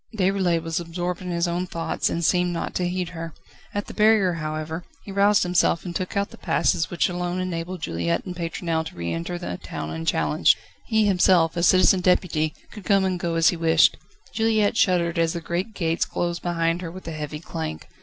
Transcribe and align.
Déroulède 0.17 0.63
was 0.63 0.79
absorbed 0.79 1.21
in 1.21 1.29
his 1.29 1.45
thoughts, 1.69 2.09
and 2.09 2.25
seemed 2.25 2.51
not 2.51 2.73
to 2.73 2.87
heed 2.87 3.09
her. 3.09 3.35
At 3.71 3.85
the 3.85 3.93
barrier, 3.93 4.33
however, 4.33 4.83
he 5.03 5.11
roused 5.11 5.43
himself 5.43 5.85
and 5.85 5.95
took 5.95 6.17
out 6.17 6.31
the 6.31 6.39
passes 6.39 6.89
which 6.89 7.07
alone 7.07 7.39
enabled 7.39 7.83
Juliette 7.83 8.25
and 8.25 8.35
Pétronelle 8.35 8.83
to 8.87 8.95
re 8.95 9.13
enter 9.13 9.37
the 9.37 9.59
town 9.61 9.91
unchallenged. 9.91 10.57
He 10.87 11.05
himself 11.05 11.55
as 11.55 11.67
Citizen 11.67 11.99
Deputy 12.01 12.55
could 12.71 12.83
come 12.83 13.05
and 13.05 13.19
go 13.19 13.35
as 13.35 13.49
he 13.49 13.55
wished. 13.55 13.95
Juliette 14.33 14.75
shuddered 14.75 15.19
as 15.19 15.33
the 15.33 15.39
great 15.39 15.75
gates 15.75 16.05
closed 16.05 16.41
behind 16.41 16.81
her 16.81 16.89
with 16.89 17.07
a 17.07 17.11
heavy 17.11 17.39
clank. 17.39 17.87